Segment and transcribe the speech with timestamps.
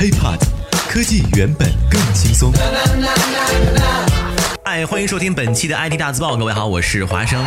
[0.00, 0.40] HiPod，
[0.88, 2.50] 科技原本更轻松。
[4.64, 6.38] 嗨，欢迎收听本期的 IT 大字报。
[6.38, 7.38] 各位好，我是华生。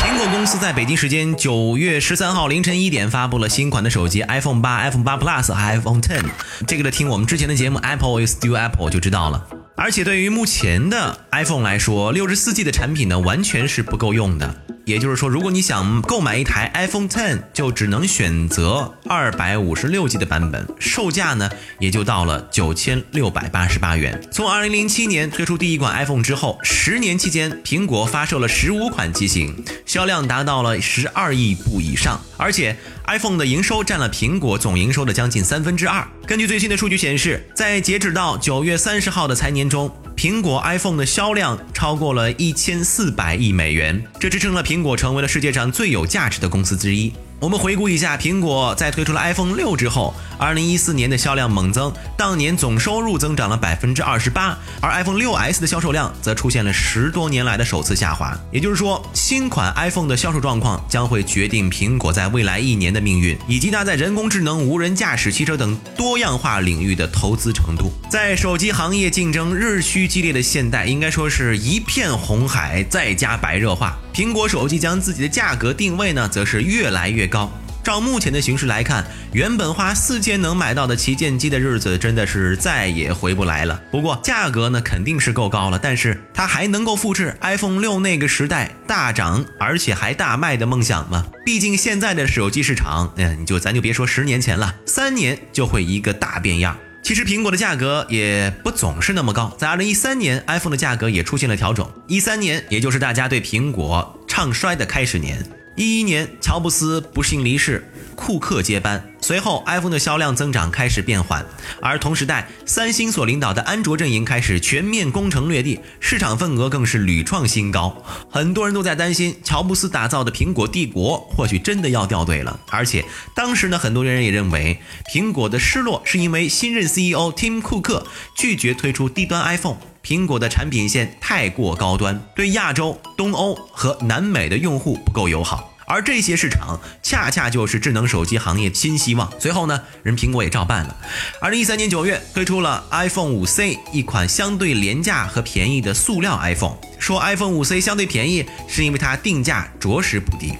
[0.00, 6.26] 苹果公司在北京时间九月十三号凌晨一点发布了新款的手机 iPhone 八、iPhone 八 Plus 和 iPhone Ten。
[6.66, 9.42] 这个的听我们之前的节目 Apple is still Apple 就知道了。
[9.74, 14.54] 而且对于目前的 iPhone 来说，六十四 G 的产品呢，完全是不够用的。
[14.84, 24.20] 也就是说，如果你想购买一台 iPhone Ten，就只能选择二百五十六 G 的版本，售价呢也就到了九千六百八十八元。
[24.30, 36.06] 从二零零七年推出第一款 iPhone 之后，十年期间，苹果发售了十五款机型，销量达到了十二亿部以上，而且 iPhone 的营收占了苹果总营收的将近三分之二。
[36.26, 47.12] 根据最新的数据显示，在截止到九月三十号的财年中，苹果 iPhone 的销量超过了一千四百亿美元，这支撑了苹果成为了世界上最有价值的公司之一。
[47.40, 58.36] 我们回顾一下，苹果在推出了 iPhone 六之后，二零一四年的销量猛增，当年总收入增长了百分之二十八，而 iPhone 六 S 的销售量则出现了十多年来的首次下滑。
[58.50, 67.92] 也就是说，新款 iPhone 的销售状况将会决定苹果在未来一年的命运，以及它在人工智能、无人驾驶汽车等多样化领域的投资程度。
[68.08, 73.96] 在手机行业竞争日趋激烈的现代，应该说是一片红海再加白热化。
[74.12, 77.50] 苹果手机将自己的价格定位呢，则是越来越高。
[77.84, 83.80] 照目前的形势来看，原本花四千能买到的旗舰机的日子，真的是再也回不来了。
[83.90, 91.26] 不过价格呢，肯定是够高了，但是它还能够复制 iPhone 六那个时代大涨而且还大卖的梦想吗？
[91.44, 96.74] 毕竟现在的手机市场，嗯，你就咱就别说十年前了，三年就会一个大变样。
[97.02, 101.86] 其实苹果的价格也不总是那么高，在二零一三年，iPhone 的价格也出现了调整。
[102.08, 105.44] 一三年，也就是大家对苹果唱衰的开始年。
[105.76, 107.84] 一一年，乔布斯不幸离世，
[108.14, 109.04] 库克接班。
[109.20, 111.44] 随后，iPhone 的销量增长开始变缓，
[111.80, 118.02] 而同时代，三星所领导的安卓阵营开始全面攻城略地，市场份额更是屡创新高。
[118.30, 122.60] 很多人都在担心，乔布斯打造的苹果帝国或许真的要掉队了。
[122.70, 124.78] 而且，当时呢，很多人也认为，
[125.12, 128.04] 苹果的失落是因为新任 CEO Tim Cook
[128.36, 135.70] 拒绝推出低端 iPhone，苹果的产品线太过高端，对亚洲、东欧和南美的用户不够友好。
[135.86, 139.32] 而这些市场恰恰就是智能手机行业新希望。
[139.38, 140.96] 随后呢，人苹果也照办了。
[141.40, 146.76] 二零一三年九月推出了 iPhone 五 C，一款相对廉价和便宜的塑料 iPhone。
[146.98, 150.54] 说 iPhone 五 C 相对便宜，是因为它定价着实不低，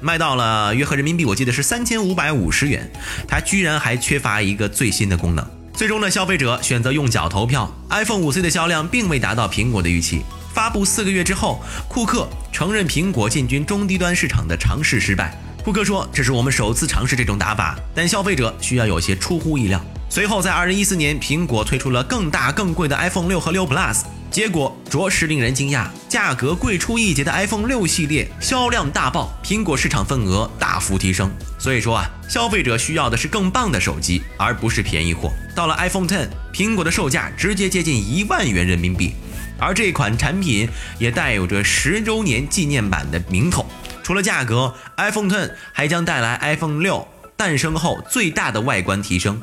[0.00, 2.90] 卖到了约合人民币，我记得是三千五百五十元。
[3.26, 5.46] 它居然还缺乏一个最新的功能。
[5.72, 10.22] 最终呢，消费者选择用脚投票，iPhone 五 C 的销量并未达到苹果的预期。
[10.56, 15.38] 发布四个月之后，库克承认苹果进军中低端市场的尝试失败。
[15.62, 19.78] 库克说：“这是我们首次尝试这种打法，但消费者需要有些出乎意料。”
[20.08, 31.30] 随后，在二零一四年，苹果推出了更大更贵的 iPhone 六和六 Plus，结果着实令人惊讶，价格贵出一截的 iPhone 六系列销量大爆，苹果市场份额大幅提升。
[31.58, 35.30] 所以说啊，消费者需要的是更棒的手机，而不是便宜货。
[35.54, 39.12] 到了 iPhone Ten，苹果的售价直接接近一万元人民币。
[39.58, 40.68] 而这款产品
[40.98, 43.66] 也带有着十周年纪念版的名头。
[44.02, 49.40] 除了价格，iPhone Ten 还将带来 iPhone 六诞生后最大的外观提升。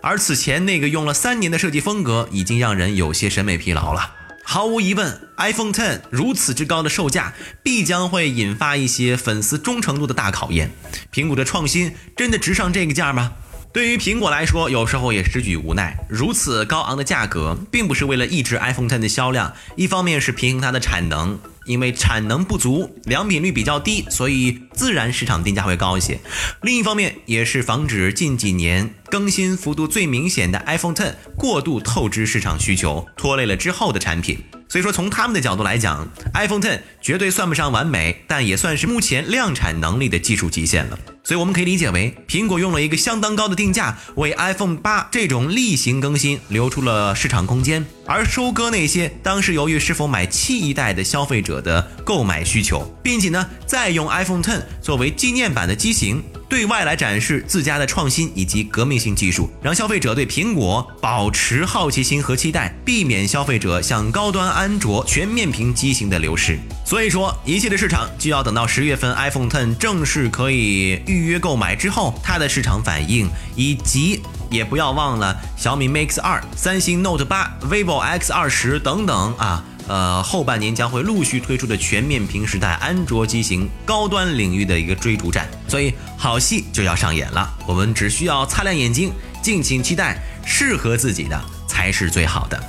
[0.00, 4.12] 而此前那个用了三年的设计风格，已经让人有些审美疲劳了。
[4.46, 7.32] 毫无疑问，iPhone Ten 如此之高的售价，
[7.62, 10.70] 必将会引发一些粉丝忠诚度的大考验。
[11.12, 13.32] 苹果的创新真的值上这个价吗？
[13.74, 15.98] 对于苹果来说，有时候也时举无奈。
[16.08, 26.18] 如此高昂的价格，并不是为了抑制 iPhone Ten 的销量，一方面是平衡它的产能，因为产能不足，良品率比较低，所以自然市场定价会高一些；
[26.62, 34.38] 另一方面，也是防止近几年更新幅度最明显的 iPhone Ten 过度透支市场需求，拖累了之后的产品。
[34.68, 40.98] 所以说，从他们的角度来讲，iPhone Ten 绝对算不上完美，但也算是目前量产能力的技术极限了。
[41.22, 66.58] 所以我们可以理解为，苹果用了一个相当高的定价，为 iPhone 八这种例行更新留出了市场空间，而收割那些当时犹豫是否买七一代的消费者的购买需求，并且呢，再用 iPhone Ten 作为纪念版的机型，对外来展示自家的创新以及革命性技术，让消费者对苹果保持好奇心和期待，避免消费者向高端安卓全面屏机型的流失。
[66.84, 85.46] 所以说，一切的市场就要等到十月份 iPhone Ten 正式可以预约购买之后，它的市场反应，以及也不要忘了小米 Mix 二、三星 Note 八、vivo X 二十等等啊，呃，后半年将会陆续推出的全面屏时代安卓机型高端领域的一个追逐战。
[85.68, 90.18] 所以好戏就要上演了，我们只需要擦亮眼睛，敬请期待。
[90.46, 92.62] 适合自己的才是最好的。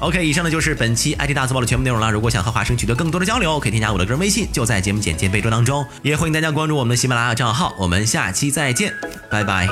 [0.00, 2.10] OK，以上呢就是本期 IT 大字报的全部内容了。
[2.10, 5.86] 如果想和华生取得更多的交流，可以添加我的个人微信，就在节目简介备注当中。
[6.02, 7.74] 也欢迎大家关注我们的喜马拉雅账号。
[7.78, 8.92] 我们下期再见，
[9.30, 9.68] 拜拜。